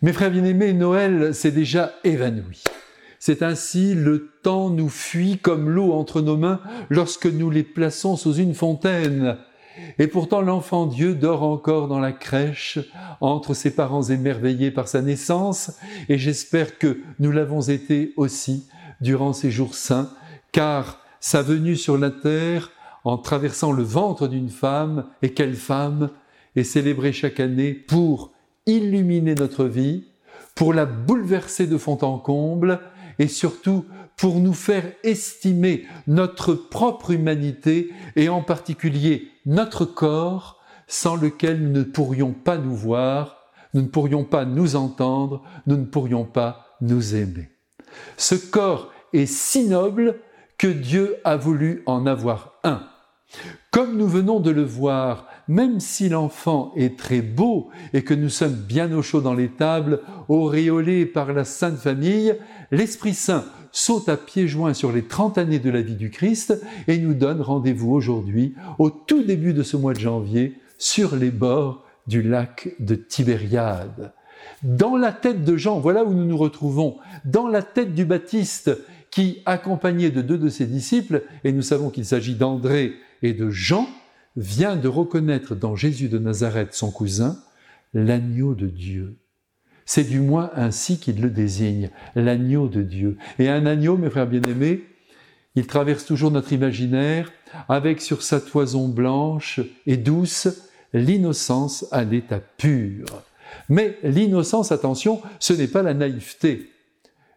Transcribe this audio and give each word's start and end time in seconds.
Mes 0.00 0.12
frères 0.12 0.30
bien-aimés, 0.30 0.74
Noël 0.74 1.34
s'est 1.34 1.50
déjà 1.50 1.92
évanoui. 2.04 2.62
C'est 3.18 3.42
ainsi 3.42 3.96
le 3.96 4.30
temps 4.44 4.70
nous 4.70 4.88
fuit 4.88 5.38
comme 5.38 5.68
l'eau 5.68 5.92
entre 5.92 6.20
nos 6.20 6.36
mains 6.36 6.60
lorsque 6.88 7.26
nous 7.26 7.50
les 7.50 7.64
plaçons 7.64 8.14
sous 8.14 8.34
une 8.34 8.54
fontaine. 8.54 9.38
Et 9.98 10.06
pourtant 10.06 10.40
l'enfant 10.40 10.86
Dieu 10.86 11.16
dort 11.16 11.42
encore 11.42 11.88
dans 11.88 11.98
la 11.98 12.12
crèche 12.12 12.78
entre 13.20 13.54
ses 13.54 13.72
parents 13.72 14.04
émerveillés 14.04 14.70
par 14.70 14.86
sa 14.86 15.02
naissance, 15.02 15.72
et 16.08 16.16
j'espère 16.16 16.78
que 16.78 17.00
nous 17.18 17.32
l'avons 17.32 17.62
été 17.62 18.12
aussi 18.16 18.68
durant 19.00 19.32
ces 19.32 19.50
jours 19.50 19.74
saints, 19.74 20.12
car 20.52 21.00
sa 21.18 21.42
venue 21.42 21.74
sur 21.74 21.98
la 21.98 22.12
terre 22.12 22.70
en 23.02 23.18
traversant 23.18 23.72
le 23.72 23.82
ventre 23.82 24.28
d'une 24.28 24.50
femme, 24.50 25.06
et 25.22 25.34
quelle 25.34 25.56
femme, 25.56 26.10
est 26.54 26.62
célébrée 26.62 27.12
chaque 27.12 27.40
année 27.40 27.74
pour 27.74 28.32
illuminer 28.68 29.34
notre 29.34 29.64
vie, 29.64 30.04
pour 30.54 30.74
la 30.74 30.86
bouleverser 30.86 31.66
de 31.66 31.78
fond 31.78 31.98
en 32.02 32.18
comble 32.18 32.80
et 33.18 33.28
surtout 33.28 33.84
pour 34.16 34.40
nous 34.40 34.52
faire 34.52 34.84
estimer 35.04 35.86
notre 36.06 36.54
propre 36.54 37.12
humanité 37.12 37.90
et 38.16 38.28
en 38.28 38.42
particulier 38.42 39.28
notre 39.46 39.84
corps 39.84 40.60
sans 40.88 41.16
lequel 41.16 41.62
nous 41.62 41.70
ne 41.70 41.82
pourrions 41.84 42.32
pas 42.32 42.58
nous 42.58 42.74
voir, 42.74 43.36
nous 43.72 43.82
ne 43.82 43.88
pourrions 43.88 44.24
pas 44.24 44.44
nous 44.44 44.74
entendre, 44.74 45.42
nous 45.66 45.76
ne 45.76 45.84
pourrions 45.84 46.24
pas 46.24 46.66
nous 46.80 47.14
aimer. 47.14 47.50
Ce 48.16 48.34
corps 48.34 48.90
est 49.12 49.26
si 49.26 49.68
noble 49.68 50.18
que 50.56 50.66
Dieu 50.66 51.18
a 51.24 51.36
voulu 51.36 51.82
en 51.86 52.06
avoir 52.06 52.54
un. 52.64 52.82
Comme 53.70 53.96
nous 53.96 54.08
venons 54.08 54.40
de 54.40 54.50
le 54.50 54.64
voir, 54.64 55.28
même 55.48 55.80
si 55.80 56.08
l'enfant 56.08 56.72
est 56.76 56.98
très 56.98 57.22
beau 57.22 57.68
et 57.94 58.02
que 58.02 58.14
nous 58.14 58.28
sommes 58.28 58.54
bien 58.54 58.92
au 58.92 59.02
chaud 59.02 59.20
dans 59.20 59.34
les 59.34 59.48
tables, 59.48 60.00
auréolés 60.28 61.06
par 61.06 61.32
la 61.32 61.44
Sainte 61.44 61.78
Famille, 61.78 62.36
l'Esprit 62.70 63.14
Saint 63.14 63.44
saute 63.72 64.08
à 64.08 64.16
pieds 64.16 64.48
joints 64.48 64.74
sur 64.74 64.92
les 64.92 65.02
30 65.02 65.38
années 65.38 65.58
de 65.58 65.70
la 65.70 65.82
vie 65.82 65.94
du 65.94 66.10
Christ 66.10 66.60
et 66.86 66.98
nous 66.98 67.14
donne 67.14 67.40
rendez-vous 67.40 67.92
aujourd'hui, 67.92 68.54
au 68.78 68.90
tout 68.90 69.22
début 69.22 69.54
de 69.54 69.62
ce 69.62 69.76
mois 69.76 69.94
de 69.94 70.00
janvier, 70.00 70.54
sur 70.78 71.16
les 71.16 71.30
bords 71.30 71.84
du 72.06 72.22
lac 72.22 72.74
de 72.78 72.94
Tibériade. 72.94 74.12
Dans 74.62 74.96
la 74.96 75.12
tête 75.12 75.44
de 75.44 75.56
Jean, 75.56 75.80
voilà 75.80 76.04
où 76.04 76.14
nous 76.14 76.24
nous 76.24 76.36
retrouvons, 76.36 76.96
dans 77.24 77.48
la 77.48 77.62
tête 77.62 77.94
du 77.94 78.04
Baptiste, 78.04 78.76
qui, 79.10 79.42
accompagné 79.46 80.10
de 80.10 80.22
deux 80.22 80.38
de 80.38 80.48
ses 80.48 80.66
disciples, 80.66 81.22
et 81.44 81.52
nous 81.52 81.62
savons 81.62 81.90
qu'il 81.90 82.04
s'agit 82.04 82.34
d'André 82.34 82.94
et 83.22 83.32
de 83.32 83.50
Jean, 83.50 83.86
vient 84.38 84.76
de 84.76 84.88
reconnaître 84.88 85.56
dans 85.56 85.74
Jésus 85.74 86.08
de 86.08 86.18
Nazareth, 86.18 86.72
son 86.72 86.92
cousin, 86.92 87.36
l'agneau 87.92 88.54
de 88.54 88.68
Dieu. 88.68 89.16
C'est 89.84 90.04
du 90.04 90.20
moins 90.20 90.50
ainsi 90.54 90.98
qu'il 90.98 91.20
le 91.20 91.30
désigne, 91.30 91.90
l'agneau 92.14 92.68
de 92.68 92.82
Dieu. 92.82 93.16
Et 93.38 93.48
un 93.48 93.66
agneau, 93.66 93.96
mes 93.96 94.10
frères 94.10 94.28
bien-aimés, 94.28 94.84
il 95.56 95.66
traverse 95.66 96.04
toujours 96.04 96.30
notre 96.30 96.52
imaginaire 96.52 97.32
avec 97.68 98.00
sur 98.00 98.22
sa 98.22 98.40
toison 98.40 98.86
blanche 98.88 99.60
et 99.86 99.96
douce 99.96 100.48
l'innocence 100.92 101.86
à 101.90 102.04
l'état 102.04 102.40
pur. 102.40 103.06
Mais 103.68 103.98
l'innocence, 104.04 104.70
attention, 104.70 105.20
ce 105.40 105.52
n'est 105.52 105.68
pas 105.68 105.82
la 105.82 105.94
naïveté. 105.94 106.70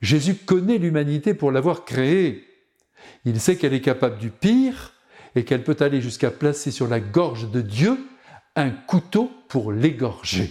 Jésus 0.00 0.34
connaît 0.34 0.78
l'humanité 0.78 1.34
pour 1.34 1.52
l'avoir 1.52 1.84
créée. 1.84 2.44
Il 3.24 3.38
sait 3.38 3.56
qu'elle 3.56 3.74
est 3.74 3.80
capable 3.80 4.18
du 4.18 4.30
pire 4.30 4.92
et 5.36 5.44
qu'elle 5.44 5.62
peut 5.62 5.76
aller 5.80 6.00
jusqu'à 6.00 6.30
placer 6.30 6.70
sur 6.70 6.88
la 6.88 6.98
gorge 6.98 7.50
de 7.50 7.60
Dieu 7.60 7.98
un 8.56 8.70
couteau 8.70 9.30
pour 9.48 9.70
l'égorger. 9.70 10.50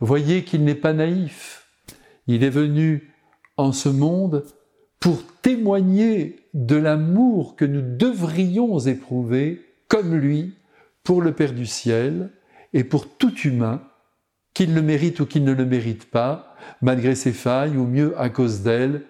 Voyez 0.00 0.42
qu'il 0.42 0.64
n'est 0.64 0.74
pas 0.74 0.94
naïf. 0.94 1.68
Il 2.26 2.42
est 2.42 2.50
venu 2.50 3.12
en 3.56 3.72
ce 3.72 3.90
monde 3.90 4.44
pour 4.98 5.22
témoigner 5.42 6.48
de 6.54 6.76
l'amour 6.76 7.54
que 7.56 7.64
nous 7.64 7.82
devrions 7.82 8.78
éprouver 8.78 9.60
comme 9.86 10.16
lui 10.16 10.54
pour 11.04 11.20
le 11.20 11.32
Père 11.32 11.52
du 11.52 11.66
ciel 11.66 12.30
et 12.72 12.84
pour 12.84 13.16
tout 13.16 13.34
humain, 13.40 13.82
qu'il 14.54 14.74
le 14.74 14.82
mérite 14.82 15.20
ou 15.20 15.26
qu'il 15.26 15.44
ne 15.44 15.52
le 15.52 15.66
mérite 15.66 16.10
pas, 16.10 16.56
malgré 16.80 17.14
ses 17.14 17.32
failles 17.32 17.76
ou 17.76 17.84
mieux 17.84 18.18
à 18.18 18.30
cause 18.30 18.62
d'elles, 18.62 19.02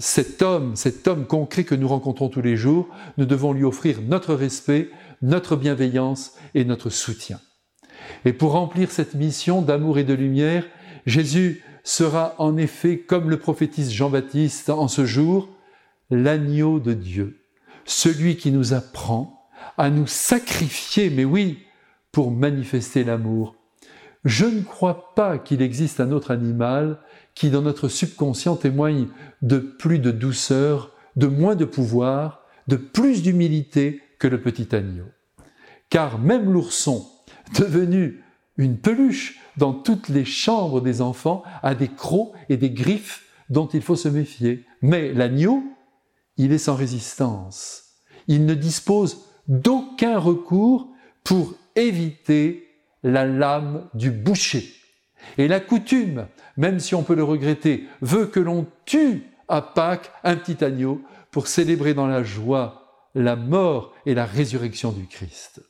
cet 0.00 0.40
homme, 0.40 0.76
cet 0.76 1.06
homme 1.06 1.26
concret 1.26 1.64
que 1.64 1.74
nous 1.74 1.86
rencontrons 1.86 2.30
tous 2.30 2.40
les 2.40 2.56
jours, 2.56 2.88
nous 3.18 3.26
devons 3.26 3.52
lui 3.52 3.64
offrir 3.64 4.00
notre 4.00 4.34
respect, 4.34 4.90
notre 5.20 5.56
bienveillance 5.56 6.34
et 6.54 6.64
notre 6.64 6.88
soutien. 6.88 7.38
Et 8.24 8.32
pour 8.32 8.52
remplir 8.52 8.90
cette 8.90 9.14
mission 9.14 9.60
d'amour 9.60 9.98
et 9.98 10.04
de 10.04 10.14
lumière, 10.14 10.66
Jésus 11.04 11.62
sera 11.84 12.34
en 12.38 12.56
effet, 12.56 12.98
comme 12.98 13.28
le 13.28 13.38
prophétise 13.38 13.92
Jean-Baptiste 13.92 14.70
en 14.70 14.88
ce 14.88 15.04
jour, 15.04 15.50
l'agneau 16.10 16.80
de 16.80 16.94
Dieu, 16.94 17.44
celui 17.84 18.36
qui 18.36 18.52
nous 18.52 18.72
apprend 18.72 19.48
à 19.76 19.90
nous 19.90 20.06
sacrifier, 20.06 21.10
mais 21.10 21.24
oui, 21.26 21.58
pour 22.10 22.30
manifester 22.30 23.04
l'amour. 23.04 23.54
Je 24.24 24.44
ne 24.44 24.60
crois 24.60 25.14
pas 25.14 25.38
qu'il 25.38 25.62
existe 25.62 26.00
un 26.00 26.12
autre 26.12 26.30
animal 26.30 26.98
qui 27.34 27.50
dans 27.50 27.62
notre 27.62 27.88
subconscient 27.88 28.56
témoigne 28.56 29.08
de 29.40 29.58
plus 29.58 29.98
de 29.98 30.10
douceur, 30.10 30.92
de 31.16 31.26
moins 31.26 31.56
de 31.56 31.64
pouvoir, 31.64 32.44
de 32.68 32.76
plus 32.76 33.22
d'humilité 33.22 34.02
que 34.18 34.28
le 34.28 34.40
petit 34.40 34.74
agneau. 34.74 35.06
Car 35.88 36.18
même 36.18 36.52
l'ourson, 36.52 37.06
devenu 37.58 38.22
une 38.56 38.78
peluche 38.78 39.40
dans 39.56 39.72
toutes 39.72 40.08
les 40.08 40.26
chambres 40.26 40.80
des 40.80 41.00
enfants, 41.00 41.42
a 41.62 41.74
des 41.74 41.88
crocs 41.88 42.32
et 42.48 42.56
des 42.56 42.70
griffes 42.70 43.24
dont 43.48 43.66
il 43.66 43.80
faut 43.80 43.96
se 43.96 44.08
méfier. 44.08 44.66
Mais 44.82 45.12
l'agneau, 45.12 45.64
il 46.36 46.52
est 46.52 46.58
sans 46.58 46.74
résistance. 46.74 47.84
Il 48.28 48.44
ne 48.44 48.54
dispose 48.54 49.24
d'aucun 49.48 50.18
recours 50.18 50.88
pour 51.24 51.54
éviter 51.74 52.69
la 53.02 53.24
lame 53.24 53.88
du 53.94 54.10
boucher. 54.10 54.64
Et 55.38 55.48
la 55.48 55.60
coutume, 55.60 56.26
même 56.56 56.80
si 56.80 56.94
on 56.94 57.02
peut 57.02 57.14
le 57.14 57.24
regretter, 57.24 57.84
veut 58.00 58.26
que 58.26 58.40
l'on 58.40 58.66
tue 58.84 59.24
à 59.48 59.62
Pâques 59.62 60.10
un 60.24 60.36
petit 60.36 60.64
agneau 60.64 61.02
pour 61.30 61.46
célébrer 61.46 61.94
dans 61.94 62.06
la 62.06 62.22
joie 62.22 63.08
la 63.14 63.36
mort 63.36 63.92
et 64.06 64.14
la 64.14 64.24
résurrection 64.24 64.92
du 64.92 65.06
Christ. 65.06 65.62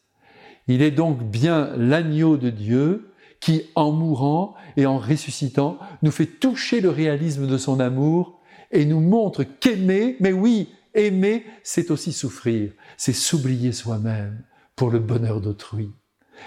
Il 0.68 0.82
est 0.82 0.90
donc 0.90 1.22
bien 1.22 1.72
l'agneau 1.76 2.36
de 2.36 2.50
Dieu 2.50 3.12
qui, 3.40 3.70
en 3.74 3.90
mourant 3.90 4.54
et 4.76 4.86
en 4.86 4.98
ressuscitant, 4.98 5.78
nous 6.02 6.10
fait 6.10 6.26
toucher 6.26 6.80
le 6.80 6.90
réalisme 6.90 7.46
de 7.46 7.56
son 7.56 7.80
amour 7.80 8.40
et 8.70 8.84
nous 8.84 9.00
montre 9.00 9.42
qu'aimer, 9.42 10.16
mais 10.20 10.32
oui, 10.32 10.68
aimer, 10.94 11.44
c'est 11.62 11.90
aussi 11.90 12.12
souffrir, 12.12 12.72
c'est 12.96 13.14
s'oublier 13.14 13.72
soi-même 13.72 14.44
pour 14.76 14.90
le 14.90 14.98
bonheur 14.98 15.40
d'autrui. 15.40 15.90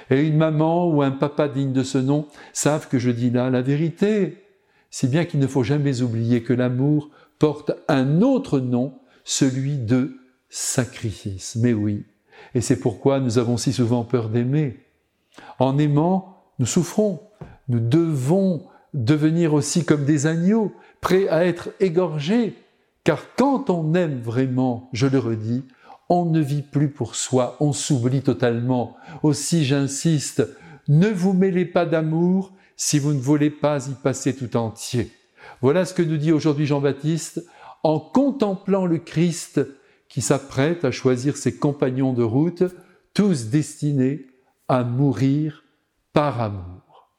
Et 0.09 0.22
une 0.22 0.38
maman 0.38 0.88
ou 0.90 1.02
un 1.02 1.12
papa 1.12 1.48
digne 1.48 1.74
de 1.74 1.84
ce 1.84 1.98
nom 1.98 2.28
savent 2.52 2.88
que 2.88 3.00
je 3.00 3.12
dis 3.12 3.30
là 3.30 3.50
la 3.50 3.62
vérité, 3.62 4.44
si 4.90 5.08
bien 5.08 5.26
qu'il 5.26 5.40
ne 5.40 5.48
faut 5.48 5.64
jamais 5.64 6.02
oublier 6.02 6.44
que 6.44 6.54
l'amour 6.54 7.09
porte 7.40 7.72
un 7.88 8.22
autre 8.22 8.59
nom, 8.59 8.94
celui 9.24 9.78
de 9.78 10.18
sacrifice. 10.50 11.56
Mais 11.56 11.74
oui, 11.74 12.06
et 12.56 12.62
c'est 12.62 12.80
pourquoi 12.80 13.20
nous 13.20 13.38
avons 13.38 13.58
si 13.58 13.74
souvent 13.74 14.04
peur 14.04 14.30
d'aimer. 14.30 14.80
En 15.59 15.78
aimant, 15.78 16.44
nous 16.60 16.66
souffrons. 16.66 17.22
Nous 17.68 17.80
devons 17.80 18.68
devenir 18.94 19.54
aussi 19.54 19.86
comme 19.86 20.06
des 20.06 20.28
agneaux, 20.28 20.74
prêts 21.02 21.28
à 21.28 21.46
être 21.46 21.70
égorgés. 21.80 22.56
Car 23.04 23.20
quand 23.36 23.70
on 23.70 23.94
aime 23.96 24.22
vraiment, 24.22 24.90
je 24.94 25.08
le 25.08 25.20
redis, 25.20 25.64
on 26.13 26.25
ne 26.25 26.41
vit 26.41 26.62
plus 26.62 26.90
pour 26.90 27.16
soi, 27.16 27.57
on 27.59 27.74
s'oublie 27.74 28.22
totalement. 28.22 28.96
Aussi 29.24 29.66
j'insiste, 29.66 30.47
ne 30.88 31.07
vous 31.07 31.34
mêlez 31.34 31.66
pas 31.66 31.88
d'amour 31.88 32.53
si 32.75 33.00
vous 33.00 33.13
ne 33.13 33.19
voulez 33.19 33.50
pas 33.50 33.88
y 33.88 33.94
passer 33.94 34.35
tout 34.35 34.56
entier. 34.56 35.12
Voilà 35.62 35.86
ce 35.86 35.95
que 35.95 36.04
nous 36.04 36.18
dit 36.18 36.31
aujourd'hui 36.31 36.68
Jean-Baptiste 36.68 37.44
en 37.81 38.00
contemplant 38.00 38.86
le 38.86 39.00
Christ 39.00 39.62
qui 40.07 40.21
s'apprête 40.21 40.86
à 40.86 40.92
choisir 40.92 41.36
ses 41.36 41.57
compagnons 41.57 42.13
de 42.13 42.21
route, 42.21 42.63
tous 43.16 43.48
destinés 43.48 44.27
à 44.68 44.83
mourir 44.83 45.63
par 46.13 46.39
amour. 46.39 47.09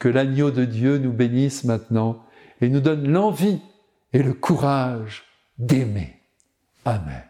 Que 0.00 0.08
l'agneau 0.08 0.50
de 0.50 0.64
Dieu 0.64 0.98
nous 0.98 1.12
bénisse 1.12 1.62
maintenant 1.62 2.24
et 2.60 2.68
nous 2.68 2.80
donne 2.80 3.08
l'envie 3.08 3.60
et 4.12 4.24
le 4.24 4.34
courage 4.34 5.22
d'aimer. 5.56 6.16
Amen. 6.84 7.29